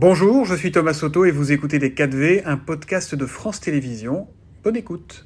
Bonjour, 0.00 0.44
je 0.44 0.54
suis 0.54 0.70
Thomas 0.70 0.94
Soto 0.94 1.24
et 1.24 1.32
vous 1.32 1.50
écoutez 1.50 1.80
Les 1.80 1.90
4V, 1.90 2.42
un 2.44 2.56
podcast 2.56 3.16
de 3.16 3.26
France 3.26 3.58
Télévisions. 3.58 4.28
Bonne 4.62 4.76
écoute. 4.76 5.24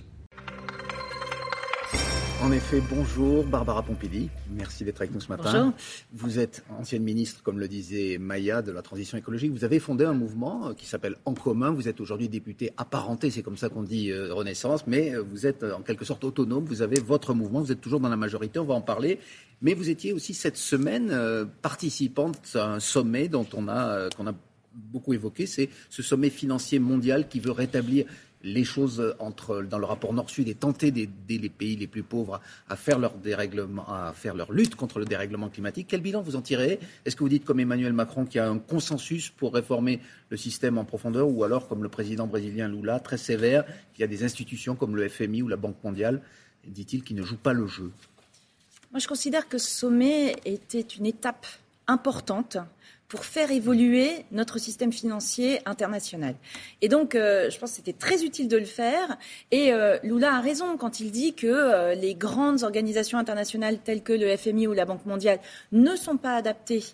En 2.43 2.51
effet, 2.53 2.81
bonjour 2.89 3.45
Barbara 3.45 3.83
Pompili. 3.83 4.31
Merci 4.51 4.85
d'être 4.85 5.03
avec 5.03 5.13
nous 5.13 5.21
ce 5.21 5.29
matin. 5.29 5.53
Bonjour. 5.53 5.73
Vous 6.15 6.39
êtes 6.39 6.65
ancienne 6.71 7.03
ministre, 7.03 7.43
comme 7.43 7.59
le 7.59 7.69
disait 7.69 8.17
Maya, 8.17 8.63
de 8.63 8.73
la 8.73 8.81
transition 8.81 9.19
écologique. 9.19 9.53
Vous 9.53 9.65
avez 9.65 9.79
fondé 9.79 10.07
un 10.07 10.15
mouvement 10.15 10.69
euh, 10.69 10.73
qui 10.73 10.87
s'appelle 10.87 11.17
En 11.27 11.35
commun. 11.35 11.71
Vous 11.71 11.87
êtes 11.87 12.01
aujourd'hui 12.01 12.31
député 12.31 12.73
apparenté, 12.79 13.31
c'est 13.31 13.43
comme 13.43 13.59
ça 13.59 13.69
qu'on 13.69 13.83
dit 13.83 14.11
euh, 14.11 14.33
Renaissance, 14.33 14.87
mais 14.87 15.15
euh, 15.15 15.21
vous 15.21 15.47
êtes 15.47 15.65
en 15.65 15.83
quelque 15.83 16.07
sorte 16.07 16.25
autonome. 16.25 16.65
Vous 16.65 16.81
avez 16.81 16.99
votre 16.99 17.35
mouvement, 17.35 17.61
vous 17.61 17.73
êtes 17.73 17.83
toujours 17.83 18.01
dans 18.01 18.09
la 18.09 18.17
majorité, 18.17 18.59
on 18.59 18.65
va 18.65 18.73
en 18.73 18.81
parler. 18.81 19.19
Mais 19.61 19.75
vous 19.75 19.91
étiez 19.91 20.15
aussi 20.15 20.33
cette 20.33 20.57
semaine 20.57 21.15
participante 21.61 22.41
à 22.55 22.73
un 22.73 22.81
sommet 22.81 23.29
dont 23.29 23.47
on 23.55 23.69
a, 23.69 24.09
qu'on 24.17 24.27
a 24.27 24.33
beaucoup 24.75 25.13
évoqué, 25.13 25.47
c'est 25.47 25.69
ce 25.91 26.03
sommet 26.03 26.31
financier 26.31 26.79
mondial 26.79 27.29
qui 27.29 27.41
veut 27.41 27.51
rétablir 27.51 28.07
les 28.45 28.65
choses 28.65 29.15
entre, 29.19 29.63
dans 29.63 29.79
le 29.79 29.85
rapport 29.85 30.13
Nord-Sud 30.13 30.49
et 30.49 30.55
tenter 30.55 30.91
d'aider 30.91 31.39
les 31.39 31.49
pays 31.49 31.77
les 31.77 31.87
plus 31.87 32.03
pauvres 32.03 32.41
à 32.69 32.77
faire 32.77 32.99
leur 32.99 33.15
dérèglement, 33.15 33.87
à 33.89 34.13
faire 34.13 34.35
leur 34.35 34.53
lutte 34.53 34.75
contre 34.75 34.99
le 34.99 35.05
dérèglement 35.05 35.49
climatique. 35.49 35.87
Quel 35.89 36.01
bilan 36.01 36.23
vous 36.23 36.37
en 36.37 36.43
tirez? 36.43 36.81
Est-ce 37.05 37.15
que 37.15 37.23
vous 37.23 37.29
dites 37.29 37.45
comme 37.45 37.61
Emmanuel 37.61 37.93
Macron 37.93 38.25
qu'il 38.25 38.37
y 38.37 38.41
a 38.41 38.49
un 38.49 38.59
consensus 38.59 39.31
pour 39.31 39.55
réformer 39.55 40.01
le 40.31 40.37
système 40.37 40.79
en 40.79 40.85
profondeur 40.85 41.29
ou 41.29 41.45
alors 41.45 41.69
comme 41.69 41.83
le 41.83 41.89
président 41.89 42.27
brésilien 42.27 42.69
Lula, 42.69 42.99
très 42.99 43.19
sévère, 43.19 43.65
qu'il 43.95 44.01
y 44.01 44.05
a 44.05 44.09
des 44.09 44.25
institutions 44.25 44.75
comme 44.75 44.97
le 44.97 45.09
FMI 45.09 45.43
ou 45.43 45.49
la 45.49 45.57
Banque 45.57 45.83
mondiale, 45.85 46.21
dit-il, 46.67 47.05
qui 47.05 47.15
ne 47.15 47.23
jouent 47.23 47.37
pas 47.37 47.53
le 47.53 47.67
jeu? 47.67 47.93
Moi, 48.91 48.99
je 48.99 49.09
considère 49.09 49.49
que 49.49 49.59
ce 49.59 49.71
sommet 49.71 50.37
était 50.45 50.81
une 50.81 51.07
étape 51.07 51.47
importante 51.87 52.59
pour 53.13 53.27
faire 53.27 53.51
évoluer 53.51 54.25
notre 54.33 54.57
système 54.57 54.91
financier 54.91 55.61
international. 55.67 56.35
Et 56.81 56.89
donc, 56.89 57.15
euh, 57.15 57.51
je 57.51 57.59
pense 57.59 57.73
que 57.73 57.77
c'était 57.77 57.93
très 57.93 58.25
utile 58.25 58.49
de 58.49 58.57
le 58.57 58.65
faire. 58.65 59.19
Et 59.51 59.71
euh, 59.71 59.99
Lula 60.03 60.37
a 60.37 60.41
raison 60.41 60.79
quand 60.79 60.99
il 60.99 61.11
dit 61.11 61.35
que 61.35 61.47
euh, 61.47 61.95
les 61.95 62.15
grandes 62.15 62.63
organisations 62.63 63.19
internationales 63.19 63.81
telles 63.85 64.03
que 64.03 64.15
le 64.15 64.35
FMI 64.35 64.67
ou 64.67 64.73
la 64.73 64.87
Banque 64.87 65.05
mondiale 65.05 65.41
ne 65.73 65.95
sont 65.95 66.17
pas 66.17 66.37
adaptées 66.37 66.85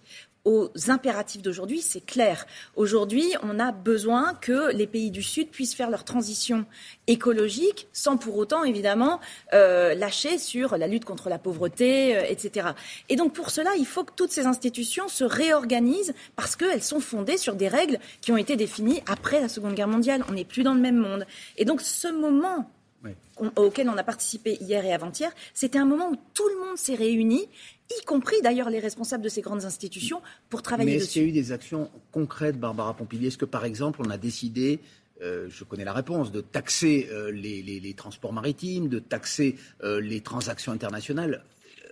aux 0.44 0.70
impératifs 0.88 1.42
d'aujourd'hui, 1.42 1.80
c'est 1.80 2.04
clair. 2.04 2.46
Aujourd'hui, 2.76 3.34
on 3.42 3.58
a 3.58 3.72
besoin 3.72 4.34
que 4.34 4.72
les 4.72 4.86
pays 4.86 5.10
du 5.10 5.22
Sud 5.22 5.48
puissent 5.50 5.74
faire 5.74 5.90
leur 5.90 6.04
transition 6.04 6.64
écologique 7.06 7.88
sans 7.92 8.16
pour 8.16 8.36
autant, 8.36 8.64
évidemment, 8.64 9.20
euh, 9.52 9.94
lâcher 9.94 10.38
sur 10.38 10.76
la 10.76 10.86
lutte 10.86 11.04
contre 11.04 11.28
la 11.28 11.38
pauvreté, 11.38 12.16
euh, 12.16 12.22
etc. 12.28 12.68
Et 13.08 13.16
donc, 13.16 13.32
pour 13.34 13.50
cela, 13.50 13.70
il 13.76 13.86
faut 13.86 14.04
que 14.04 14.12
toutes 14.14 14.30
ces 14.30 14.46
institutions 14.46 15.08
se 15.08 15.24
réorganisent 15.24 16.14
parce 16.36 16.56
qu'elles 16.56 16.82
sont 16.82 17.00
fondées 17.00 17.36
sur 17.36 17.54
des 17.54 17.68
règles 17.68 17.98
qui 18.20 18.32
ont 18.32 18.36
été 18.36 18.56
définies 18.56 19.02
après 19.06 19.40
la 19.40 19.48
Seconde 19.48 19.74
Guerre 19.74 19.88
mondiale. 19.88 20.24
On 20.28 20.32
n'est 20.32 20.44
plus 20.44 20.62
dans 20.62 20.74
le 20.74 20.80
même 20.80 20.96
monde. 20.96 21.26
Et 21.56 21.64
donc, 21.64 21.80
ce 21.80 22.08
moment 22.08 22.70
auquel 23.56 23.88
on 23.88 23.96
a 23.96 24.02
participé 24.02 24.58
hier 24.60 24.84
et 24.84 24.92
avant-hier, 24.92 25.30
c'était 25.54 25.78
un 25.78 25.84
moment 25.84 26.10
où 26.10 26.16
tout 26.34 26.48
le 26.48 26.66
monde 26.66 26.76
s'est 26.76 26.94
réuni 26.94 27.48
y 27.90 28.04
compris 28.04 28.40
d'ailleurs 28.42 28.70
les 28.70 28.80
responsables 28.80 29.24
de 29.24 29.28
ces 29.28 29.40
grandes 29.40 29.64
institutions, 29.64 30.20
pour 30.50 30.62
travailler 30.62 30.92
Mais 30.92 30.96
dessus. 30.96 31.04
est-ce 31.04 31.12
qu'il 31.12 31.22
y 31.22 31.24
a 31.24 31.28
eu 31.28 31.32
des 31.32 31.52
actions 31.52 31.90
concrètes, 32.12 32.58
Barbara 32.58 32.94
Pompili? 32.94 33.26
Est-ce 33.26 33.38
que, 33.38 33.44
par 33.44 33.64
exemple, 33.64 34.00
on 34.04 34.10
a 34.10 34.18
décidé 34.18 34.80
euh, 35.22 35.46
je 35.48 35.64
connais 35.64 35.84
la 35.84 35.92
réponse, 35.92 36.30
de 36.30 36.40
taxer 36.40 37.08
euh, 37.10 37.30
les, 37.32 37.94
transports 37.94 38.32
maritimes, 38.32 38.88
de 38.88 38.98
taxer 38.98 39.56
euh, 39.82 40.00
les 40.00 40.20
transactions 40.20 40.72
internationales? 40.72 41.44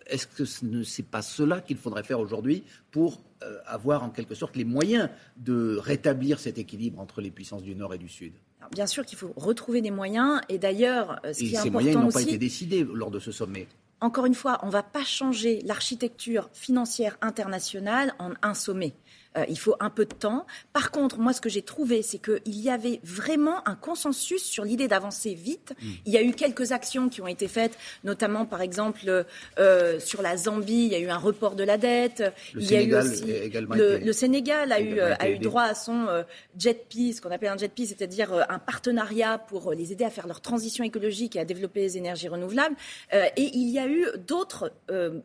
Est-ce 0.06 0.28
que 0.28 0.44
ce 0.44 0.64
n'est 0.64 1.06
pas 1.10 1.22
cela 1.22 1.60
qu'il 1.60 1.76
faudrait 1.76 2.04
faire 2.04 2.20
aujourd'hui 2.20 2.62
pour 2.92 3.20
avoir 3.66 4.02
en 4.02 4.10
quelque 4.10 4.34
sorte 4.34 4.56
les 4.56 4.64
moyens 4.64 5.10
de 5.36 5.76
rétablir 5.76 6.38
cet 6.38 6.58
équilibre 6.58 7.00
entre 7.00 7.20
les 7.20 7.30
puissances 7.30 7.64
du 7.64 7.74
Nord 7.74 7.92
et 7.92 7.98
du 7.98 8.08
Sud? 8.08 8.32
Bien 8.72 8.86
sûr 8.86 9.04
qu'il 9.04 9.18
faut 9.18 9.32
retrouver 9.36 9.82
des 9.82 9.90
moyens, 9.90 10.40
et 10.48 10.58
d'ailleurs, 10.58 11.20
ce 11.24 11.38
qui 11.40 11.54
est 11.54 11.58
ces 11.58 11.70
moyens 11.70 11.96
n'ont 11.96 12.10
pas 12.10 12.22
été 12.22 12.38
décidés 12.38 12.84
lors 12.84 13.10
de 13.10 13.18
ce 13.18 13.32
sommet 13.32 13.66
encore 14.00 14.26
une 14.26 14.34
fois, 14.34 14.58
on 14.62 14.66
ne 14.66 14.72
va 14.72 14.82
pas 14.82 15.04
changer 15.04 15.62
l'architecture 15.64 16.50
financière 16.52 17.16
internationale 17.22 18.14
en 18.18 18.32
un 18.42 18.54
sommet. 18.54 18.94
Euh, 19.36 19.44
il 19.48 19.58
faut 19.58 19.76
un 19.80 19.90
peu 19.90 20.04
de 20.04 20.14
temps. 20.14 20.46
Par 20.72 20.90
contre, 20.90 21.18
moi, 21.18 21.32
ce 21.32 21.40
que 21.40 21.48
j'ai 21.48 21.62
trouvé, 21.62 22.02
c'est 22.02 22.18
qu'il 22.18 22.40
y 22.60 22.70
avait 22.70 23.00
vraiment 23.02 23.66
un 23.68 23.74
consensus 23.74 24.42
sur 24.42 24.64
l'idée 24.64 24.88
d'avancer 24.88 25.34
vite. 25.34 25.74
Mm. 25.80 25.86
Il 26.06 26.12
y 26.12 26.16
a 26.16 26.22
eu 26.22 26.32
quelques 26.32 26.72
actions 26.72 27.08
qui 27.08 27.20
ont 27.20 27.26
été 27.26 27.48
faites, 27.48 27.76
notamment, 28.04 28.46
par 28.46 28.62
exemple, 28.62 29.24
euh, 29.58 30.00
sur 30.00 30.22
la 30.22 30.36
Zambie, 30.36 30.86
il 30.86 30.92
y 30.92 30.94
a 30.94 30.98
eu 30.98 31.08
un 31.08 31.18
report 31.18 31.54
de 31.54 31.64
la 31.64 31.78
dette. 31.78 32.22
Le 32.54 32.62
il 32.62 32.68
Sénégal 32.68 32.90
y 32.90 33.06
a 33.06 33.08
eu 33.08 33.12
aussi, 33.12 33.30
également 33.30 33.74
le, 33.74 33.96
été, 33.96 34.04
le, 34.04 34.12
Sénégal 34.12 34.72
a 34.72 34.80
eu, 34.80 35.00
a 35.00 35.28
eu 35.30 35.38
droit 35.38 35.62
à 35.62 35.74
son 35.74 36.06
euh, 36.08 36.22
JETP, 36.58 37.12
ce 37.14 37.20
qu'on 37.20 37.30
appelle 37.30 37.50
un 37.50 37.56
JETP, 37.56 37.80
c'est-à-dire 37.86 38.32
euh, 38.32 38.42
un 38.48 38.58
partenariat 38.58 39.38
pour 39.38 39.72
les 39.72 39.92
aider 39.92 40.04
à 40.04 40.10
faire 40.10 40.26
leur 40.26 40.40
transition 40.40 40.84
écologique 40.84 41.36
et 41.36 41.40
à 41.40 41.44
développer 41.44 41.80
les 41.80 41.96
énergies 41.96 42.28
renouvelables. 42.28 42.76
Euh, 43.14 43.26
et 43.36 43.50
il 43.54 43.68
y 43.68 43.78
a 43.78 43.86
eu 43.86 44.06
d'autres 44.26 44.72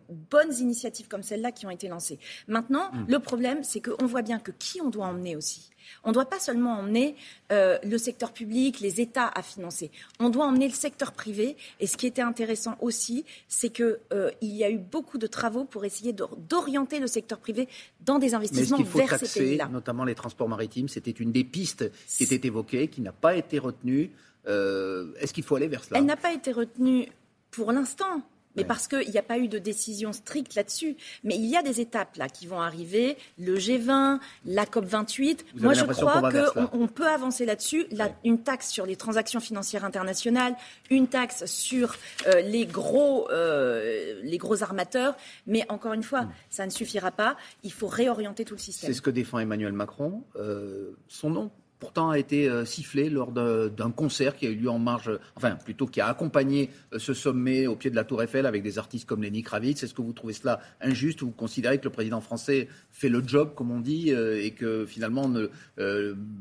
bonnes 0.09 0.53
initiatives 0.59 1.07
comme 1.07 1.23
celle-là 1.23 1.51
qui 1.51 1.65
ont 1.65 1.69
été 1.69 1.87
lancées. 1.87 2.19
Maintenant, 2.47 2.91
mm. 2.91 3.05
le 3.07 3.19
problème, 3.19 3.63
c'est 3.63 3.79
qu'on 4.01 4.07
voit 4.07 4.21
bien 4.23 4.39
que 4.39 4.51
qui 4.51 4.81
on 4.81 4.89
doit 4.89 5.05
emmener 5.05 5.35
aussi. 5.35 5.69
On 6.03 6.09
ne 6.09 6.13
doit 6.13 6.25
pas 6.25 6.39
seulement 6.39 6.79
emmener 6.79 7.15
euh, 7.51 7.77
le 7.83 7.97
secteur 7.97 8.31
public, 8.31 8.79
les 8.79 9.01
États 9.01 9.27
à 9.27 9.43
financer. 9.43 9.91
On 10.19 10.29
doit 10.29 10.45
emmener 10.45 10.67
le 10.67 10.73
secteur 10.73 11.11
privé. 11.11 11.55
Et 11.79 11.85
ce 11.85 11.97
qui 11.97 12.07
était 12.07 12.21
intéressant 12.21 12.75
aussi, 12.79 13.25
c'est 13.47 13.69
qu'il 13.69 13.99
euh, 14.13 14.31
y 14.41 14.63
a 14.63 14.71
eu 14.71 14.77
beaucoup 14.77 15.17
de 15.17 15.27
travaux 15.27 15.65
pour 15.65 15.85
essayer 15.85 16.13
d'orienter 16.13 16.99
le 16.99 17.07
secteur 17.07 17.39
privé 17.39 17.67
dans 18.03 18.17
des 18.17 18.33
investissements 18.33 18.79
Mais 18.79 18.85
faut 18.85 18.97
vers 18.97 19.09
taxer, 19.09 19.27
ces 19.27 19.39
pays-là. 19.41 19.67
Notamment 19.67 20.03
les 20.03 20.15
transports 20.15 20.49
maritimes, 20.49 20.87
c'était 20.87 21.11
une 21.11 21.31
des 21.31 21.43
pistes 21.43 21.91
qui 22.07 22.23
était 22.23 22.47
évoquée, 22.47 22.87
qui 22.87 23.01
n'a 23.01 23.11
pas 23.11 23.35
été 23.35 23.59
retenue. 23.59 24.11
Euh, 24.47 25.13
est-ce 25.19 25.33
qu'il 25.33 25.43
faut 25.43 25.55
aller 25.55 25.67
vers 25.67 25.83
cela? 25.83 25.99
Elle 25.99 26.05
n'a 26.05 26.17
pas 26.17 26.33
été 26.33 26.51
retenue 26.51 27.07
pour 27.51 27.71
l'instant. 27.71 28.23
Mais 28.55 28.63
parce 28.63 28.87
qu'il 28.87 29.09
n'y 29.09 29.17
a 29.17 29.23
pas 29.23 29.37
eu 29.37 29.47
de 29.47 29.57
décision 29.57 30.13
stricte 30.13 30.55
là-dessus. 30.55 30.95
Mais 31.23 31.35
il 31.35 31.45
y 31.45 31.55
a 31.55 31.63
des 31.63 31.81
étapes 31.81 32.15
là 32.17 32.29
qui 32.29 32.47
vont 32.47 32.61
arriver, 32.61 33.17
le 33.37 33.57
G20, 33.57 34.19
la 34.45 34.65
COP 34.65 34.85
28. 34.85 35.45
Moi, 35.55 35.73
je 35.73 35.85
crois 35.85 36.21
qu'on 36.21 36.81
on 36.81 36.87
peut 36.87 37.07
avancer 37.07 37.45
là-dessus. 37.45 37.87
Une 38.23 38.43
taxe 38.43 38.69
sur 38.69 38.85
les 38.85 38.95
transactions 38.95 39.39
financières 39.39 39.85
internationales, 39.85 40.55
une 40.89 41.07
taxe 41.07 41.45
sur 41.45 41.95
euh, 42.27 42.41
les 42.41 42.65
gros, 42.65 43.29
euh, 43.31 44.19
les 44.23 44.37
gros 44.37 44.63
armateurs. 44.63 45.15
Mais 45.47 45.65
encore 45.69 45.93
une 45.93 46.03
fois, 46.03 46.23
hmm. 46.23 46.33
ça 46.49 46.65
ne 46.65 46.71
suffira 46.71 47.11
pas. 47.11 47.37
Il 47.63 47.71
faut 47.71 47.87
réorienter 47.87 48.45
tout 48.45 48.55
le 48.55 48.59
système. 48.59 48.89
C'est 48.89 48.93
ce 48.93 49.01
que 49.01 49.09
défend 49.09 49.39
Emmanuel 49.39 49.73
Macron. 49.73 50.23
Euh, 50.35 50.91
son 51.07 51.29
nom 51.29 51.51
pourtant 51.81 52.11
a 52.11 52.19
été 52.19 52.47
euh, 52.47 52.63
sifflé 52.63 53.09
lors 53.09 53.31
d'un 53.31 53.91
concert 53.91 54.37
qui 54.37 54.45
a 54.45 54.51
eu 54.51 54.55
lieu 54.55 54.69
en 54.69 54.79
marge, 54.79 55.11
enfin 55.35 55.55
plutôt 55.55 55.87
qui 55.87 55.99
a 55.99 56.07
accompagné 56.07 56.69
euh, 56.93 56.99
ce 56.99 57.13
sommet 57.13 57.65
au 57.65 57.75
pied 57.75 57.89
de 57.89 57.95
la 57.95 58.03
Tour 58.03 58.21
Eiffel 58.21 58.45
avec 58.45 58.61
des 58.61 58.77
artistes 58.77 59.09
comme 59.09 59.23
Lenny 59.23 59.41
Kravitz. 59.41 59.83
Est-ce 59.83 59.95
que 59.95 60.03
vous 60.03 60.13
trouvez 60.13 60.33
cela 60.33 60.61
injuste? 60.79 61.23
Ou 61.23 61.25
vous 61.25 61.31
considérez 61.31 61.79
que 61.79 61.85
le 61.85 61.89
président 61.89 62.21
français 62.21 62.69
fait 62.91 63.09
le 63.09 63.23
job, 63.25 63.53
comme 63.55 63.71
on 63.71 63.79
dit, 63.79 64.13
euh, 64.13 64.41
et 64.41 64.51
que 64.51 64.85
finalement 64.85 65.29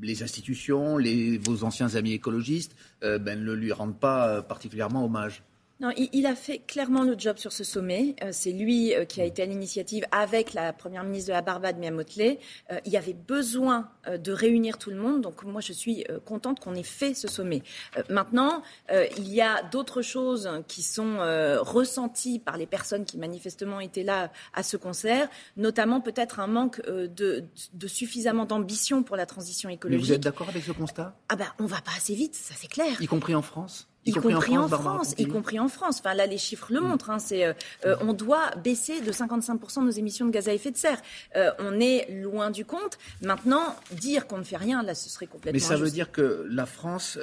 les 0.02 0.22
institutions, 0.22 0.98
vos 1.42 1.64
anciens 1.64 1.94
amis 1.94 2.12
écologistes 2.12 2.76
ben, 3.00 3.42
ne 3.42 3.52
lui 3.52 3.72
rendent 3.72 3.98
pas 3.98 4.42
particulièrement 4.42 5.06
hommage? 5.06 5.42
Non, 5.80 5.90
il, 5.96 6.26
a 6.26 6.34
fait 6.34 6.58
clairement 6.58 7.04
le 7.04 7.18
job 7.18 7.38
sur 7.38 7.52
ce 7.52 7.64
sommet. 7.64 8.14
Euh, 8.22 8.30
c'est 8.32 8.52
lui 8.52 8.94
euh, 8.94 9.06
qui 9.06 9.22
a 9.22 9.24
été 9.24 9.42
à 9.42 9.46
l'initiative 9.46 10.04
avec 10.12 10.52
la 10.52 10.74
première 10.74 11.04
ministre 11.04 11.28
de 11.28 11.32
la 11.32 11.40
Barbade, 11.40 11.78
Mia 11.78 11.90
Motley. 11.90 12.38
Euh, 12.70 12.78
il 12.84 12.92
y 12.92 12.98
avait 12.98 13.14
besoin 13.14 13.88
de 14.06 14.32
réunir 14.32 14.76
tout 14.76 14.90
le 14.90 14.96
monde. 14.96 15.22
Donc 15.22 15.42
moi, 15.44 15.62
je 15.62 15.72
suis 15.72 16.04
contente 16.24 16.60
qu'on 16.60 16.74
ait 16.74 16.82
fait 16.82 17.14
ce 17.14 17.28
sommet. 17.28 17.62
maintenant, 18.08 18.62
il 18.90 19.28
y 19.28 19.40
a 19.40 19.62
d'autres 19.62 20.02
choses 20.02 20.50
qui 20.68 20.82
sont 20.82 21.18
ressenties 21.60 22.38
par 22.38 22.56
les 22.56 22.66
personnes 22.66 23.04
qui 23.04 23.18
manifestement 23.18 23.80
étaient 23.80 24.02
là 24.02 24.32
à 24.54 24.62
ce 24.62 24.76
concert, 24.76 25.28
notamment 25.56 26.00
peut-être 26.00 26.40
un 26.40 26.46
manque 26.46 26.80
de, 26.86 27.44
de, 27.74 27.88
suffisamment 27.88 28.46
d'ambition 28.46 29.02
pour 29.02 29.16
la 29.16 29.26
transition 29.26 29.68
écologique. 29.68 30.00
Mais 30.00 30.06
vous 30.06 30.12
êtes 30.12 30.22
d'accord 30.22 30.48
avec 30.48 30.64
ce 30.64 30.72
constat? 30.72 31.16
Ah 31.28 31.36
ben, 31.36 31.46
on 31.58 31.66
va 31.66 31.80
pas 31.80 31.92
assez 31.96 32.14
vite, 32.14 32.34
ça 32.34 32.54
c'est 32.56 32.70
clair. 32.70 33.00
Y 33.00 33.06
compris 33.06 33.34
en 33.34 33.42
France? 33.42 33.89
Y, 34.06 34.12
compris, 34.12 34.56
en 34.56 34.68
France, 34.68 35.14
y 35.18 35.26
compris 35.26 35.58
en 35.58 35.68
France. 35.68 35.98
Enfin 36.00 36.14
là, 36.14 36.26
les 36.26 36.38
chiffres 36.38 36.72
le 36.72 36.80
mm. 36.80 36.84
montrent. 36.84 37.10
Hein, 37.10 37.18
c'est, 37.18 37.44
euh, 37.44 37.52
euh, 37.84 37.96
on 38.00 38.12
doit 38.12 38.50
baisser 38.62 39.00
de 39.00 39.12
55% 39.12 39.84
nos 39.84 39.90
émissions 39.90 40.26
de 40.26 40.30
gaz 40.30 40.48
à 40.48 40.54
effet 40.54 40.70
de 40.70 40.76
serre. 40.76 41.00
Euh, 41.36 41.50
on 41.58 41.78
est 41.80 42.10
loin 42.10 42.50
du 42.50 42.64
compte. 42.64 42.98
Maintenant, 43.22 43.76
dire 43.92 44.26
qu'on 44.26 44.38
ne 44.38 44.44
fait 44.44 44.56
rien, 44.56 44.82
là, 44.82 44.94
ce 44.94 45.08
serait 45.08 45.26
complètement. 45.26 45.52
Mais 45.52 45.58
ça 45.58 45.76
veut 45.76 45.90
dire 45.90 46.10
que 46.12 46.46
la 46.50 46.66
France 46.66 47.18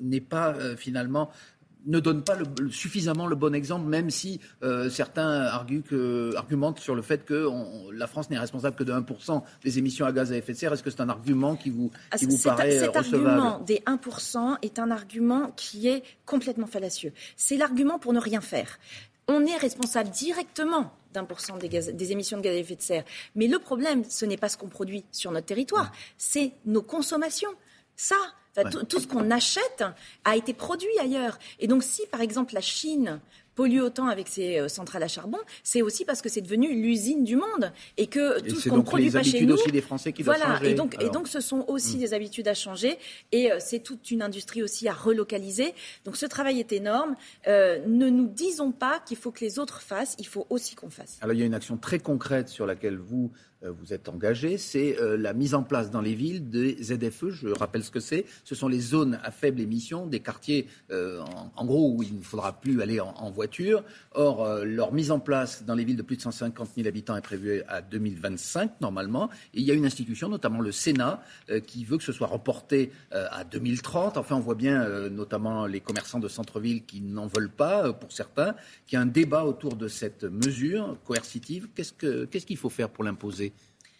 n'est 0.00 0.20
pas 0.20 0.54
finalement 0.76 1.30
ne 1.86 2.00
donne 2.00 2.22
pas 2.22 2.36
suffisamment 2.70 3.26
le 3.26 3.36
bon 3.36 3.54
exemple, 3.54 3.86
même 3.86 4.10
si 4.10 4.40
euh, 4.62 4.90
certains 4.90 5.42
argumentent 5.46 6.80
sur 6.80 6.94
le 6.94 7.02
fait 7.02 7.24
que 7.24 7.48
la 7.92 8.06
France 8.06 8.30
n'est 8.30 8.38
responsable 8.38 8.76
que 8.76 8.84
de 8.84 8.92
1% 8.92 9.42
des 9.64 9.78
émissions 9.78 10.06
à 10.06 10.12
gaz 10.12 10.32
à 10.32 10.36
effet 10.36 10.52
de 10.52 10.58
serre. 10.58 10.72
Est-ce 10.72 10.82
que 10.82 10.90
c'est 10.90 11.00
un 11.00 11.08
argument 11.08 11.56
qui 11.56 11.70
vous, 11.70 11.90
ah, 12.10 12.16
vous 12.20 12.38
paraît 12.38 12.78
cet 12.78 12.96
recevable 12.96 13.04
Cet 13.04 13.14
argument 13.14 13.58
des 13.60 13.82
1% 13.86 14.58
est 14.62 14.78
un 14.78 14.90
argument 14.90 15.52
qui 15.56 15.88
est 15.88 16.02
complètement 16.26 16.66
fallacieux. 16.66 17.12
C'est 17.36 17.56
l'argument 17.56 17.98
pour 17.98 18.12
ne 18.12 18.20
rien 18.20 18.40
faire. 18.40 18.78
on 19.30 19.44
est 19.44 19.56
responsable 19.56 20.10
directement 20.10 20.92
d'un 21.12 21.24
pour 21.24 21.40
cent 21.40 21.56
des, 21.56 22.12
émissions 22.12 22.38
de 22.38 22.42
gaz 22.42 22.54
à 22.54 22.58
effet 22.58 22.76
de 22.76 22.82
serre. 22.82 23.04
Mais 23.34 23.46
le 23.46 23.58
problème, 23.58 24.04
ce 24.08 24.24
n'est 24.24 24.36
pas 24.36 24.48
ce 24.48 24.56
qu'on 24.56 24.68
produit 24.68 25.04
sur 25.12 25.30
notre 25.30 25.46
territoire, 25.46 25.92
c'est 26.16 26.52
nos 26.66 26.82
consommations. 26.82 27.50
Ça, 27.98 28.14
tout 28.88 29.00
ce 29.00 29.08
qu'on 29.08 29.30
achète 29.32 29.84
a 30.24 30.36
été 30.36 30.54
produit 30.54 30.96
ailleurs. 31.00 31.36
Et 31.58 31.66
donc, 31.66 31.82
si 31.82 32.06
par 32.06 32.20
exemple 32.20 32.54
la 32.54 32.60
Chine 32.60 33.20
pollue 33.58 33.80
autant 33.80 34.06
avec 34.06 34.28
ses 34.28 34.60
euh, 34.60 34.68
centrales 34.68 35.02
à 35.02 35.08
charbon, 35.08 35.38
c'est 35.64 35.82
aussi 35.82 36.04
parce 36.04 36.22
que 36.22 36.28
c'est 36.28 36.40
devenu 36.42 36.80
l'usine 36.80 37.24
du 37.24 37.34
monde 37.34 37.72
et 37.96 38.06
que 38.06 38.40
tout 38.40 38.54
ce 38.54 38.68
qu'on 38.68 38.76
ne 38.76 38.82
produit 38.82 39.10
pas 39.10 39.24
chez 39.24 39.44
nous. 39.44 39.54
aussi 39.54 39.72
des 39.72 39.80
Français 39.80 40.12
qui 40.12 40.22
voilà. 40.22 40.58
changer. 40.58 40.70
Et 40.70 40.74
donc, 40.74 41.02
et 41.02 41.10
donc, 41.10 41.26
ce 41.26 41.40
sont 41.40 41.64
aussi 41.66 41.96
hmm. 41.96 42.00
des 42.00 42.14
habitudes 42.14 42.46
à 42.46 42.54
changer 42.54 42.98
et 43.32 43.50
euh, 43.50 43.56
c'est 43.58 43.80
toute 43.80 44.12
une 44.12 44.22
industrie 44.22 44.62
aussi 44.62 44.86
à 44.86 44.92
relocaliser. 44.92 45.74
Donc, 46.04 46.16
ce 46.16 46.26
travail 46.26 46.60
est 46.60 46.72
énorme. 46.72 47.16
Euh, 47.48 47.80
ne 47.84 48.08
nous 48.08 48.28
disons 48.28 48.70
pas 48.70 49.00
qu'il 49.04 49.16
faut 49.16 49.32
que 49.32 49.44
les 49.44 49.58
autres 49.58 49.82
fassent, 49.82 50.14
il 50.20 50.28
faut 50.28 50.46
aussi 50.50 50.76
qu'on 50.76 50.90
fasse. 50.90 51.18
Alors, 51.20 51.34
il 51.34 51.40
y 51.40 51.42
a 51.42 51.46
une 51.46 51.54
action 51.54 51.76
très 51.78 51.98
concrète 51.98 52.48
sur 52.48 52.64
laquelle 52.64 52.96
vous 52.96 53.32
vous 53.62 53.92
êtes 53.92 54.08
engagé, 54.08 54.56
c'est 54.56 54.96
la 55.00 55.32
mise 55.32 55.52
en 55.52 55.64
place 55.64 55.90
dans 55.90 56.00
les 56.00 56.14
villes 56.14 56.48
des 56.48 56.76
ZFE. 56.80 57.30
Je 57.30 57.48
rappelle 57.48 57.82
ce 57.82 57.90
que 57.90 57.98
c'est. 57.98 58.24
Ce 58.44 58.54
sont 58.54 58.68
les 58.68 58.78
zones 58.78 59.18
à 59.24 59.32
faible 59.32 59.60
émission, 59.60 60.06
des 60.06 60.20
quartiers, 60.20 60.68
euh, 60.92 61.24
en, 61.56 61.64
gros, 61.64 61.92
où 61.92 62.02
il 62.02 62.18
ne 62.18 62.22
faudra 62.22 62.60
plus 62.60 62.80
aller 62.82 63.00
en, 63.00 63.30
voiture. 63.30 63.47
Or, 64.12 64.64
leur 64.64 64.92
mise 64.92 65.10
en 65.10 65.20
place 65.20 65.64
dans 65.64 65.74
les 65.74 65.84
villes 65.84 65.96
de 65.96 66.02
plus 66.02 66.16
de 66.16 66.22
150 66.22 66.70
000 66.76 66.88
habitants 66.88 67.16
est 67.16 67.22
prévue 67.22 67.62
à 67.68 67.82
2025, 67.82 68.80
normalement. 68.80 69.30
Et 69.54 69.60
il 69.60 69.62
y 69.62 69.70
a 69.70 69.74
une 69.74 69.86
institution, 69.86 70.28
notamment 70.28 70.60
le 70.60 70.72
Sénat, 70.72 71.22
qui 71.66 71.84
veut 71.84 71.98
que 71.98 72.04
ce 72.04 72.12
soit 72.12 72.26
reporté 72.26 72.92
à 73.10 73.44
2030. 73.44 74.16
Enfin, 74.16 74.36
on 74.36 74.40
voit 74.40 74.54
bien, 74.54 75.08
notamment 75.08 75.66
les 75.66 75.80
commerçants 75.80 76.20
de 76.20 76.28
centre-ville 76.28 76.84
qui 76.84 77.00
n'en 77.00 77.26
veulent 77.26 77.50
pas, 77.50 77.92
pour 77.92 78.12
certains, 78.12 78.54
qu'il 78.86 78.96
y 78.96 78.98
a 78.98 79.02
un 79.02 79.06
débat 79.06 79.44
autour 79.44 79.76
de 79.76 79.88
cette 79.88 80.24
mesure 80.24 80.96
coercitive. 81.04 81.68
Qu'est-ce 81.74 82.46
qu'il 82.46 82.56
faut 82.56 82.70
faire 82.70 82.88
pour 82.90 83.04
l'imposer? 83.04 83.52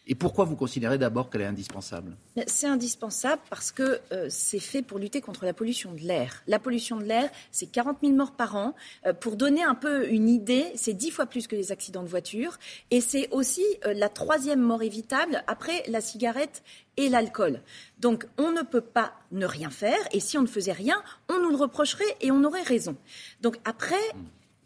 Et 0.08 0.14
pourquoi 0.14 0.46
vous 0.46 0.56
considérez 0.56 0.96
d'abord 0.96 1.28
qu'elle 1.28 1.43
est 1.43 1.46
indispensable? 1.46 2.16
C'est 2.46 2.66
indispensable 2.66 3.43
parce 3.50 3.72
que 3.72 4.00
euh, 4.10 4.26
c'est 4.31 4.58
fait 4.58 4.81
pour 4.81 4.99
lutter 4.99 5.20
contre 5.20 5.44
la 5.44 5.52
pollution 5.52 5.93
de 5.93 6.00
l'air. 6.00 6.43
La 6.46 6.58
pollution 6.58 6.96
de 6.96 7.05
l'air, 7.05 7.28
c'est 7.52 7.66
40 7.66 7.99
000 8.02 8.14
morts 8.14 8.32
par 8.32 8.56
an. 8.56 8.75
Euh, 9.06 9.12
pour 9.12 9.37
donner 9.37 9.62
un 9.62 9.75
peu 9.75 10.08
une 10.08 10.31
idée, 10.31 10.72
c'est 10.76 10.94
dix 10.94 11.10
fois 11.10 11.26
plus 11.26 11.46
que 11.46 11.55
les 11.55 11.72
accidents 11.72 12.02
de 12.02 12.08
voiture. 12.08 12.58
Et 12.90 13.02
c'est 13.02 13.28
aussi 13.32 13.64
euh, 13.84 13.93
la 13.93 14.08
troisième 14.08 14.60
mort 14.60 14.82
évitable 14.82 15.44
après 15.46 15.84
la 15.88 16.00
cigarette 16.00 16.62
et 16.96 17.10
l'alcool. 17.10 17.60
Donc 18.00 18.26
on 18.38 18.50
ne 18.52 18.62
peut 18.62 18.81
pas 18.81 19.12
ne 19.31 19.44
rien 19.44 19.69
faire. 19.69 19.99
Et 20.12 20.20
si 20.20 20.38
on 20.38 20.43
ne 20.43 20.46
faisait 20.46 20.72
rien, 20.72 21.02
on 21.28 21.38
nous 21.43 21.50
le 21.50 21.56
reprocherait 21.56 22.16
et 22.22 22.31
on 22.31 22.43
aurait 22.44 22.62
raison. 22.62 22.96
Donc 23.43 23.56
après... 23.66 23.96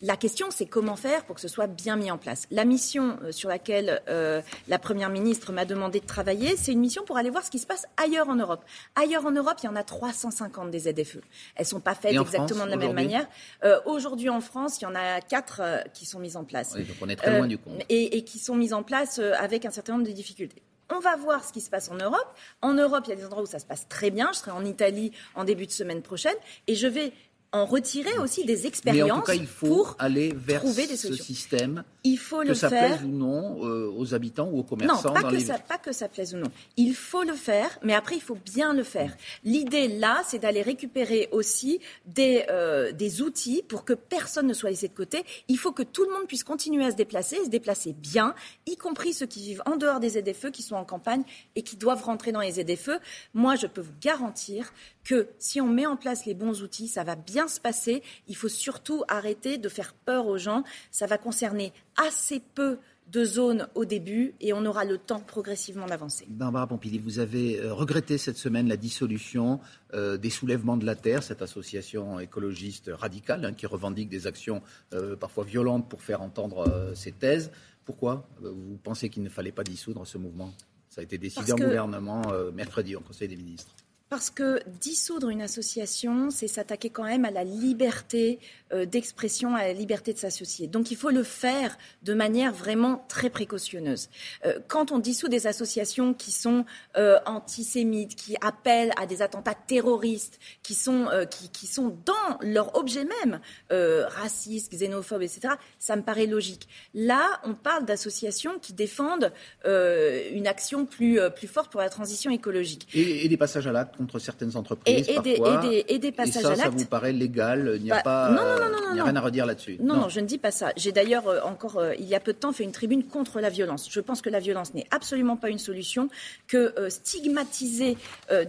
La 0.05 0.17
question, 0.17 0.49
c'est 0.51 0.67
comment 0.67 0.97
faire 0.97 1.25
pour 1.25 1.37
que 1.37 1.41
ce 1.41 1.47
soit 1.47 1.69
bien 1.69 1.95
mis 1.95 2.11
en 2.11 2.19
place. 2.19 2.49
La 2.51 2.65
mission 2.65 3.19
euh, 3.23 3.31
sur 3.31 3.49
laquelle 3.49 4.03
euh, 4.09 4.43
la 4.67 4.81
Première 4.81 5.11
ministre 5.11 5.53
m'a 5.53 5.65
demandé 5.65 6.01
de 6.01 6.07
travailler, 6.07 6.57
c'est 6.57 6.73
une 6.73 6.81
mission 6.81 7.05
pour 7.05 7.17
aller 7.19 7.31
voir 7.31 7.45
ce 7.45 7.51
qui 7.53 7.61
se 7.61 7.69
passe 7.69 7.87
ailleurs 7.97 8.29
en 8.29 8.35
Europe. 8.35 8.65
Ailleurs 8.97 9.25
en 9.27 9.31
Europe, 9.31 9.59
il 9.63 9.67
y 9.67 9.69
en 9.69 9.77
a 9.77 9.85
350 9.85 10.73
des 10.73 10.81
ZFE. 10.81 11.19
Elles 11.55 11.61
ne 11.61 11.65
sont 11.65 11.81
pas 11.81 11.95
faites 11.95 12.21
exactement 12.21 12.65
de 12.65 12.71
la 12.71 12.77
même 12.77 12.95
manière. 12.95 13.29
Euh, 13.63 13.79
aujourd'hui 13.87 14.29
en 14.29 14.41
France, 14.41 14.81
il 14.81 14.85
y 14.85 14.87
en 14.87 14.95
a 14.97 15.21
quatre 15.21 15.63
qui 15.95 16.05
sont 16.05 16.19
mises 16.19 16.37
en 16.37 16.43
place. 16.43 16.75
donc 16.75 16.87
on 17.01 17.09
est 17.09 17.15
très 17.17 17.39
loin 17.39 17.47
du 17.47 17.59
compte. 17.59 17.81
Et, 17.89 18.19
et, 18.19 18.25
qui 18.25 18.41
sont 18.41 18.57
mises 18.57 18.73
en 18.73 18.83
place 18.83 19.21
avec 19.39 19.65
un 19.67 19.71
certain 19.71 19.93
nombre 19.93 20.07
de 20.07 20.13
difficultés. 20.13 20.63
On 20.91 20.99
va 20.99 21.17
voir 21.17 21.45
ce 21.45 21.53
qui 21.53 21.61
se 21.61 21.71
passe 21.71 21.91
en 21.91 21.95
Europe. 21.95 22.37
En 22.61 22.75
Europe, 22.75 23.05
il 23.07 23.11
y 23.11 23.13
a 23.13 23.17
des 23.17 23.25
endroits 23.25 23.43
où 23.43 23.47
ça 23.47 23.59
se 23.59 23.65
passe 23.65 23.89
très 23.89 24.11
bien. 24.11 24.31
Je 24.33 24.39
serai 24.39 24.51
en 24.51 24.65
Italie 24.65 25.13
en 25.35 25.45
début 25.45 25.67
de 25.67 25.71
semaine 25.71 26.03
prochaine 26.03 26.35
et 26.67 26.75
je 26.75 26.87
vais 26.87 27.13
en 27.53 27.67
retirer 27.67 28.19
aussi 28.19 28.45
des 28.45 28.67
expériences 28.67 29.07
Mais 29.07 29.13
en 29.13 29.21
tout 29.21 29.27
cas, 29.27 29.35
il 29.35 29.47
faut 29.47 29.67
pour 29.67 29.97
aller 29.99 30.33
vers 30.35 30.61
trouver 30.61 30.87
des 30.87 30.97
solutions. 30.97 31.23
ce 31.23 31.33
système. 31.33 31.85
Il 32.03 32.17
faut 32.17 32.41
que 32.41 32.49
le 32.49 32.55
ça 32.55 32.69
plaise 32.69 33.05
ou 33.05 33.09
non 33.09 33.65
euh, 33.65 33.93
aux 33.95 34.15
habitants 34.15 34.49
ou 34.51 34.61
aux 34.61 34.63
commerçants. 34.63 35.13
Non, 35.13 35.21
pas, 35.21 35.31
que 35.31 35.39
ça, 35.39 35.59
pas 35.59 35.79
que 35.79 35.93
ça 35.93 36.09
plaise 36.09 36.35
ou 36.35 36.39
non. 36.39 36.51
Il 36.77 36.95
faut 36.95 37.23
le 37.23 37.35
faire, 37.35 37.79
mais 37.83 37.95
après, 37.95 38.17
il 38.17 38.23
faut 38.23 38.39
bien 38.45 38.73
le 38.73 38.83
faire. 38.83 39.15
L'idée, 39.45 39.89
là, 39.89 40.23
c'est 40.27 40.39
d'aller 40.39 40.63
récupérer 40.63 41.29
aussi 41.31 41.81
des, 42.07 42.47
euh, 42.51 42.93
des 42.93 43.21
outils 43.21 43.63
pour 43.69 43.85
que 43.85 43.93
personne 43.93 44.47
ne 44.47 44.55
soit 44.55 44.71
laissé 44.71 44.89
de 44.89 44.95
côté. 44.95 45.23
Il 45.49 45.59
faut 45.59 45.73
que 45.73 45.83
tout 45.83 46.05
le 46.05 46.11
monde 46.11 46.27
puisse 46.27 46.45
continuer 46.45 46.85
à 46.85 46.91
se 46.91 46.97
déplacer, 46.97 47.37
se 47.45 47.51
déplacer 47.51 47.93
bien, 47.93 48.35
y 48.67 48.77
compris 48.77 49.13
ceux 49.13 49.27
qui 49.27 49.41
vivent 49.43 49.63
en 49.67 49.77
dehors 49.77 50.01
des 50.01 50.11
ZFE, 50.11 50.51
qui 50.51 50.63
sont 50.63 50.77
en 50.77 50.85
campagne 50.85 51.23
et 51.55 51.63
qui 51.63 51.77
doivent 51.77 52.03
rentrer 52.03 52.33
dans 52.33 52.41
les 52.41 52.53
ZFE. 52.53 52.99
Moi, 53.35 53.57
je 53.57 53.67
peux 53.67 53.83
vous 53.83 53.93
garantir 54.01 54.73
que 55.05 55.29
si 55.39 55.61
on 55.61 55.69
met 55.69 55.87
en 55.87 55.97
place 55.97 56.27
les 56.27 56.35
bons 56.35 56.63
outils, 56.63 56.89
ça 56.89 57.05
va 57.05 57.17
bien 57.17 57.49
se 57.49 57.61
passer. 57.61 58.03
Il 58.29 58.37
faut 58.37 58.49
surtout 58.49 59.03
arrêter 59.09 59.59
de 59.59 59.69
faire 59.69 59.95
peur 59.95 60.27
aux 60.27 60.39
gens. 60.39 60.65
Ça 60.91 61.07
va 61.07 61.19
concerner 61.19 61.73
assez 61.97 62.41
peu 62.55 62.79
de 63.11 63.25
zones 63.25 63.69
au 63.75 63.85
début 63.85 64.35
et 64.41 64.53
on 64.53 64.65
aura 64.65 64.85
le 64.85 64.97
temps 64.97 65.21
progressivement 65.21 65.87
d'avancer. 65.87 66.25
Barbara 66.29 66.67
Pompili, 66.67 66.99
vous 66.99 67.19
avez 67.19 67.59
euh, 67.59 67.75
regretté 67.75 68.17
cette 68.17 68.39
semaine 68.39 68.69
la 68.69 68.77
dissolution 68.77 69.61
euh, 69.93 70.17
des 70.17 70.31
soulèvements 70.31 70.77
de 70.77 70.87
la 70.87 70.95
Terre, 70.95 71.23
cette 71.23 71.43
association 71.43 72.21
écologiste 72.21 72.91
radicale 72.93 73.45
hein, 73.45 73.53
qui 73.53 73.67
revendique 73.67 74.09
des 74.09 74.27
actions 74.27 74.63
euh, 74.95 75.17
parfois 75.17 75.45
violentes 75.45 75.89
pour 75.89 76.03
faire 76.03 76.23
entendre 76.23 76.93
ses 76.95 77.13
thèses. 77.13 77.51
Pourquoi 77.85 78.29
vous 78.41 78.79
pensez 78.83 79.09
qu'il 79.09 79.23
ne 79.25 79.29
fallait 79.29 79.53
pas 79.53 79.65
dissoudre 79.65 80.07
ce 80.07 80.17
mouvement? 80.17 80.53
Ça 80.89 81.01
a 81.01 81.05
été 81.05 81.19
décidé 81.19 81.53
en 81.53 81.57
gouvernement 81.57 82.23
mercredi 82.53 82.95
au 82.95 83.01
Conseil 83.01 83.29
des 83.29 83.37
ministres. 83.37 83.75
Parce 84.13 84.29
que 84.29 84.61
dissoudre 84.79 85.31
une 85.31 85.41
association, 85.41 86.29
c'est 86.29 86.47
s'attaquer 86.47 86.91
quand 86.91 87.05
même 87.05 87.25
à 87.25 87.31
la 87.31 87.45
liberté 87.45 88.41
euh, 88.75 88.85
d'expression, 88.85 89.55
à 89.55 89.67
la 89.67 89.73
liberté 89.73 90.13
de 90.13 90.19
s'associer. 90.19 90.67
Donc 90.67 90.91
il 90.91 90.99
faut 90.99 91.09
le 91.09 91.23
faire 91.23 91.79
de 92.03 92.13
manière 92.13 92.53
vraiment 92.53 93.07
très 93.09 93.31
précautionneuse. 93.31 94.11
Euh, 94.45 94.59
quand 94.69 94.93
on 94.93 94.99
dissout 94.99 95.29
des 95.29 95.47
associations 95.47 96.13
qui 96.13 96.31
sont 96.31 96.67
euh, 96.99 97.21
antisémites, 97.25 98.15
qui 98.15 98.37
appellent 98.43 98.93
à 98.99 99.07
des 99.07 99.23
attentats 99.23 99.55
terroristes, 99.55 100.39
qui 100.63 100.75
sont, 100.75 101.09
qui, 101.55 101.67
sont 101.67 101.97
dans 102.05 102.39
leur 102.43 102.77
objet 102.77 103.07
même 103.23 103.41
racistes, 103.71 104.71
xénophobes, 104.71 105.23
etc., 105.23 105.55
ça 105.79 105.97
me 105.97 106.03
paraît 106.03 106.27
logique. 106.27 106.69
Là, 106.93 107.41
on 107.45 107.55
parle 107.55 107.87
d'associations 107.87 108.59
qui 108.61 108.75
défendent 108.75 109.33
une 109.65 110.47
action 110.47 110.85
plus, 110.85 111.19
plus 111.35 111.49
forte 111.49 111.73
pour 111.73 111.81
la 111.81 111.89
transition 111.89 112.31
écologique. 112.31 112.89
Et, 112.95 113.25
et 113.25 113.37
passages 113.37 113.67
à 113.67 113.73
l'acte 113.73 114.02
contre 114.03 114.19
certaines 114.19 114.57
entreprises 114.57 115.09
et, 115.09 115.15
parfois. 115.15 115.59
Des, 115.59 115.85
et, 115.89 115.99
des, 115.99 116.13
passages 116.13 116.45
à 116.45 116.51
l'acte. 116.51 116.63
Ça 116.63 116.69
vous 116.71 116.85
paraît 116.85 117.13
légal 117.13 117.75
Il 117.77 117.83
n'y 117.83 117.93
a 117.93 117.97
bah, 117.97 118.03
pas, 118.03 118.31
non, 118.31 118.43
non, 118.43 118.71
non, 118.71 118.79
il 118.91 118.95
n'y 118.95 119.01
a 119.01 119.05
rien 119.05 119.17
à 119.17 119.21
redire 119.21 119.47
là-dessus. 119.47 119.79
Non, 119.81 119.97
non, 119.97 120.09
je 120.09 120.21
ne 120.21 120.27
dis 120.27 120.39
pas 120.39 120.51
ça. 120.51 120.73
J'ai 120.77 120.93
d'ailleurs 120.93 121.29
euh, 121.29 121.41
encore, 121.45 121.79
euh, 121.79 121.95
il 121.99 122.07
y 122.07 122.15
a 122.15 122.21
peu 122.21 122.33
de 122.33 122.39
temps, 122.39 122.53
fait 122.53 122.65
une 122.65 122.73
tribune 122.73 123.05
contre 123.05 123.41
la 123.41 123.49
violence. 123.49 123.89
Je 123.91 124.01
pense 124.01 124.21
que 124.21 124.31
la 124.31 124.41
violence 124.41 124.75
n'est 124.75 124.87
absolument 124.91 125.37
pas 125.37 125.49
une 125.49 125.59
solution, 125.59 126.09
que 126.49 126.75
euh, 126.79 126.91
stigmatiser 126.91 127.97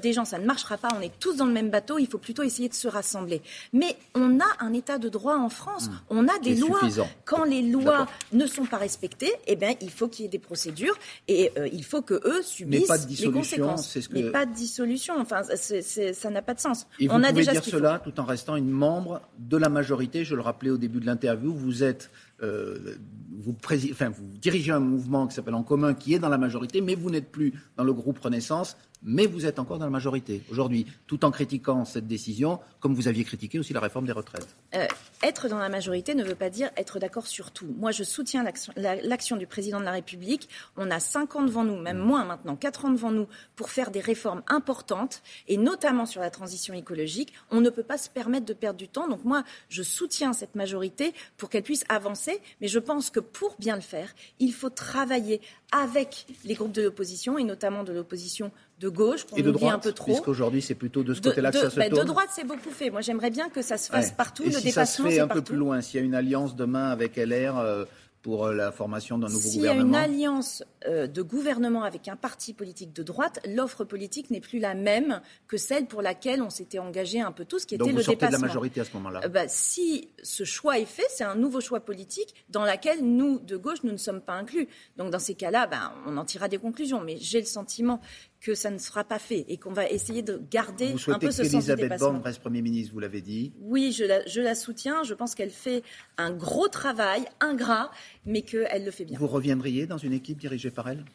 des 0.01 0.13
gens, 0.13 0.25
ça 0.25 0.39
ne 0.39 0.45
marchera 0.45 0.77
pas. 0.77 0.87
On 0.97 1.01
est 1.01 1.11
tous 1.19 1.35
dans 1.35 1.45
le 1.45 1.51
même 1.51 1.69
bateau. 1.69 1.97
Il 1.99 2.07
faut 2.07 2.17
plutôt 2.17 2.43
essayer 2.43 2.69
de 2.69 2.73
se 2.73 2.87
rassembler. 2.87 3.41
Mais 3.73 3.95
on 4.15 4.39
a 4.39 4.45
un 4.59 4.73
état 4.73 4.97
de 4.97 5.09
droit 5.09 5.35
en 5.35 5.49
France. 5.49 5.87
Mmh. 5.87 5.91
On 6.09 6.27
a 6.27 6.39
des 6.39 6.55
lois. 6.55 6.79
Quand 7.25 7.43
les 7.43 7.61
lois 7.61 8.07
ne 8.31 8.45
sont 8.45 8.65
pas 8.65 8.77
respectées, 8.77 9.31
eh 9.47 9.55
bien, 9.55 9.73
il 9.81 9.91
faut 9.91 10.07
qu'il 10.07 10.23
y 10.23 10.25
ait 10.25 10.31
des 10.31 10.39
procédures 10.39 10.97
et 11.27 11.51
il 11.71 11.83
faut 11.83 12.01
que 12.01 12.15
eux 12.25 12.41
subissent 12.41 13.07
les 13.21 13.31
conséquences. 13.31 13.99
Ce 13.99 14.07
que... 14.07 14.13
Mais 14.13 14.31
pas 14.31 14.45
de 14.45 14.53
dissolution. 14.53 15.15
Enfin, 15.19 15.41
ça 15.55 16.29
n'a 16.29 16.41
pas 16.41 16.53
de 16.53 16.59
sens. 16.59 16.87
Et 16.99 17.07
vous 17.07 17.13
On 17.13 17.17
pouvez 17.17 17.27
a 17.27 17.31
déjà 17.31 17.51
dire 17.51 17.63
cela 17.63 17.99
tout 17.99 18.19
en 18.19 18.25
restant 18.25 18.55
une 18.55 18.69
membre 18.69 19.21
de 19.39 19.57
la 19.57 19.69
majorité. 19.69 20.23
Je 20.23 20.35
le 20.35 20.41
rappelais 20.41 20.69
au 20.69 20.77
début 20.77 20.99
de 20.99 21.05
l'interview, 21.05 21.53
vous 21.53 21.83
êtes, 21.83 22.09
euh, 22.41 22.95
vous, 23.31 23.55
enfin, 23.91 24.09
vous 24.09 24.25
dirigez 24.39 24.71
un 24.71 24.79
mouvement 24.79 25.27
qui 25.27 25.35
s'appelle 25.35 25.55
En 25.55 25.63
Commun, 25.63 25.93
qui 25.93 26.13
est 26.13 26.19
dans 26.19 26.29
la 26.29 26.37
majorité, 26.37 26.81
mais 26.81 26.95
vous 26.95 27.09
n'êtes 27.09 27.31
plus 27.31 27.53
dans 27.77 27.83
le 27.83 27.93
groupe 27.93 28.19
Renaissance 28.19 28.77
mais 29.03 29.25
vous 29.25 29.45
êtes 29.45 29.59
encore 29.59 29.79
dans 29.79 29.85
la 29.85 29.91
majorité 29.91 30.41
aujourd'hui, 30.49 30.85
tout 31.07 31.25
en 31.25 31.31
critiquant 31.31 31.85
cette 31.85 32.07
décision, 32.07 32.59
comme 32.79 32.93
vous 32.93 33.07
aviez 33.07 33.23
critiqué 33.23 33.59
aussi 33.59 33.73
la 33.73 33.79
réforme 33.79 34.05
des 34.05 34.11
retraites. 34.11 34.55
Euh, 34.75 34.87
être 35.21 35.47
dans 35.47 35.57
la 35.57 35.69
majorité 35.69 36.15
ne 36.15 36.23
veut 36.23 36.35
pas 36.35 36.49
dire 36.49 36.69
être 36.77 36.99
d'accord 36.99 37.27
sur 37.27 37.51
tout. 37.51 37.73
Moi, 37.77 37.91
je 37.91 38.03
soutiens 38.03 38.43
l'action 38.75 39.37
du 39.37 39.47
président 39.47 39.79
de 39.79 39.85
la 39.85 39.91
République. 39.91 40.49
On 40.77 40.91
a 40.91 40.99
cinq 40.99 41.35
ans 41.35 41.43
devant 41.43 41.63
nous, 41.63 41.77
même 41.77 41.97
moins 41.97 42.25
maintenant, 42.25 42.55
quatre 42.55 42.85
ans 42.85 42.91
devant 42.91 43.11
nous, 43.11 43.27
pour 43.55 43.69
faire 43.69 43.91
des 43.91 43.99
réformes 43.99 44.43
importantes, 44.47 45.21
et 45.47 45.57
notamment 45.57 46.05
sur 46.05 46.21
la 46.21 46.29
transition 46.29 46.73
écologique. 46.73 47.33
On 47.51 47.61
ne 47.61 47.69
peut 47.69 47.83
pas 47.83 47.97
se 47.97 48.09
permettre 48.09 48.45
de 48.45 48.53
perdre 48.53 48.77
du 48.77 48.87
temps. 48.87 49.07
Donc 49.07 49.23
moi, 49.23 49.43
je 49.69 49.83
soutiens 49.83 50.33
cette 50.33 50.55
majorité 50.55 51.13
pour 51.37 51.49
qu'elle 51.49 51.63
puisse 51.63 51.85
avancer, 51.89 52.41
mais 52.61 52.67
je 52.67 52.79
pense 52.79 53.09
que 53.09 53.19
pour 53.19 53.55
bien 53.59 53.75
le 53.75 53.81
faire, 53.81 54.13
il 54.39 54.53
faut 54.53 54.69
travailler 54.69 55.41
avec 55.73 56.27
les 56.45 56.53
groupes 56.53 56.71
de 56.71 56.83
l'opposition, 56.83 57.37
et 57.37 57.43
notamment 57.43 57.83
de 57.83 57.91
l'opposition 57.91 58.51
de 58.79 58.89
gauche, 58.89 59.25
qu'on 59.25 59.37
oublie 59.37 59.67
un 59.67 59.79
peu 59.79 59.91
trop. 59.91 60.11
Puisqu'aujourd'hui, 60.11 60.61
c'est 60.61 60.75
plutôt 60.75 61.03
de 61.03 61.13
ce 61.13 61.21
côté-là 61.21 61.51
que 61.51 61.57
ça 61.57 61.69
se 61.69 61.79
tourne. 61.79 61.99
De 62.01 62.05
droite, 62.05 62.29
c'est 62.31 62.45
beaucoup 62.45 62.69
fait. 62.69 62.89
Moi, 62.89 63.01
j'aimerais 63.01 63.31
bien 63.31 63.49
que 63.49 63.61
ça 63.61 63.77
se 63.77 63.89
fasse 63.89 64.11
partout. 64.11 64.43
Et 64.43 64.47
le 64.47 64.59
si 64.59 64.65
dépassement, 64.65 65.05
ça 65.05 65.09
se 65.11 65.15
fait 65.15 65.21
un 65.21 65.27
peu 65.27 65.41
plus 65.41 65.55
loin, 65.55 65.81
s'il 65.81 65.99
y 65.99 66.03
a 66.03 66.05
une 66.05 66.15
alliance 66.15 66.55
demain 66.55 66.89
avec 66.89 67.15
LR, 67.15 67.57
euh, 67.57 67.85
pour 68.23 68.45
euh, 68.45 68.53
la 68.53 68.71
formation 68.71 69.19
d'un 69.19 69.27
nouveau 69.27 69.39
S'il 69.41 69.59
gouvernement 69.59 69.83
S'il 69.83 69.91
y 69.91 69.95
a 69.95 70.07
une 70.07 70.11
alliance 70.13 70.63
euh, 70.87 71.07
de 71.07 71.21
gouvernement 71.21 71.83
avec 71.83 72.07
un 72.07 72.15
parti 72.15 72.53
politique 72.53 72.93
de 72.93 73.03
droite, 73.03 73.39
l'offre 73.45 73.83
politique 73.83 74.31
n'est 74.31 74.39
plus 74.39 74.59
la 74.59 74.73
même 74.73 75.21
que 75.47 75.57
celle 75.57 75.85
pour 75.85 76.01
laquelle 76.01 76.41
on 76.41 76.49
s'était 76.49 76.79
engagé 76.79 77.19
un 77.19 77.33
peu 77.33 77.43
tous, 77.45 77.65
qui 77.65 77.77
Donc 77.77 77.87
était 77.89 77.91
vous 77.91 77.97
le 77.97 78.03
sortez 78.03 78.15
dépassement. 78.15 78.37
de 78.37 78.41
la 78.43 78.47
majorité 78.47 78.79
à 78.81 78.85
ce 78.85 78.93
moment-là 78.93 79.21
Euh, 79.25 79.27
bah, 79.27 79.47
Si 79.49 80.09
ce 80.23 80.45
choix 80.45 80.79
est 80.79 80.85
fait, 80.85 81.05
c'est 81.09 81.25
un 81.25 81.35
nouveau 81.35 81.59
choix 81.59 81.81
politique 81.81 82.33
dans 82.49 82.63
lequel 82.63 83.03
nous, 83.03 83.39
de 83.39 83.57
gauche, 83.57 83.83
nous 83.83 83.91
ne 83.91 83.97
sommes 83.97 84.21
pas 84.21 84.33
inclus. 84.33 84.67
Donc 84.95 85.11
dans 85.11 85.19
ces 85.19 85.35
cas-là, 85.35 85.67
ben, 85.67 85.91
on 86.07 86.15
en 86.15 86.23
tirera 86.23 86.47
des 86.47 86.57
conclusions. 86.57 87.01
Mais 87.03 87.17
j'ai 87.19 87.39
le 87.41 87.45
sentiment 87.45 87.99
que 88.43 88.55
ça 88.55 88.69
ne 88.69 88.77
sera 88.77 89.05
pas 89.05 89.19
fait 89.19 89.45
et 89.47 89.57
qu'on 89.57 89.71
va 89.71 89.87
essayer 89.89 90.21
de 90.21 90.41
garder 90.51 90.91
Vous 90.91 91.11
un 91.13 91.17
peu 91.17 91.31
ce 91.31 91.45
sens 91.45 91.65
du 91.65 91.75
dépassement. 91.75 92.11
Borne 92.11 92.21
reste 92.23 92.41
Premier 92.41 92.61
ministre, 92.61 92.93
vous 92.93 92.99
l'avez 92.99 93.21
dit. 93.21 93.53
Oui, 93.61 93.93
je 93.97 94.03
la, 94.03 94.25
je 94.27 94.41
la 94.41 94.53
soutiens. 94.53 95.03
Je 95.03 95.13
pense 95.13 95.33
qu'elle 95.33 95.49
fait 95.49 95.81
un 96.17 96.31
gros 96.31 96.67
travail, 96.67 97.23
ingrat, 97.39 97.89
mais 98.25 98.41
qu'elle 98.41 98.83
le 98.83 98.91
fait 98.91 99.05
bien. 99.05 99.17
Vous 99.17 99.27
reviendriez 99.27 99.87
dans 99.87 99.97
une 99.97 100.11
équipe 100.11 100.39
dirigée 100.39 100.71
par 100.71 100.89
elle? 100.89 101.05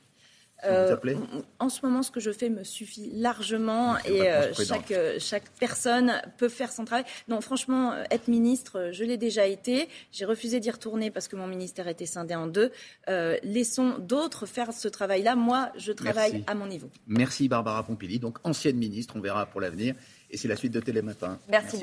Euh, 0.64 0.96
en 1.58 1.68
ce 1.68 1.84
moment, 1.86 2.02
ce 2.02 2.10
que 2.10 2.20
je 2.20 2.30
fais 2.32 2.48
me 2.48 2.64
suffit 2.64 3.10
largement 3.14 3.96
et 4.04 4.28
euh, 4.28 4.52
chaque, 4.54 4.90
euh, 4.90 5.16
chaque 5.20 5.48
personne 5.60 6.12
peut 6.36 6.48
faire 6.48 6.72
son 6.72 6.84
travail. 6.84 7.04
Non, 7.28 7.40
franchement, 7.40 7.94
être 8.10 8.28
ministre, 8.28 8.90
je 8.92 9.04
l'ai 9.04 9.16
déjà 9.16 9.46
été. 9.46 9.88
J'ai 10.10 10.24
refusé 10.24 10.58
d'y 10.58 10.70
retourner 10.70 11.10
parce 11.10 11.28
que 11.28 11.36
mon 11.36 11.46
ministère 11.46 11.86
était 11.86 12.06
scindé 12.06 12.34
en 12.34 12.46
deux. 12.46 12.72
Euh, 13.08 13.36
laissons 13.42 13.98
d'autres 13.98 14.46
faire 14.46 14.72
ce 14.72 14.88
travail-là. 14.88 15.36
Moi, 15.36 15.70
je 15.76 15.92
travaille 15.92 16.32
Merci. 16.32 16.44
à 16.48 16.54
mon 16.54 16.66
niveau. 16.66 16.90
Merci 17.06 17.48
Barbara 17.48 17.84
Pompili, 17.84 18.18
donc 18.18 18.38
ancienne 18.44 18.76
ministre, 18.76 19.14
on 19.16 19.20
verra 19.20 19.46
pour 19.46 19.60
l'avenir. 19.60 19.94
Et 20.30 20.36
c'est 20.36 20.48
la 20.48 20.56
suite 20.56 20.72
de 20.72 20.80
Télématin. 20.80 21.38
Merci. 21.48 21.82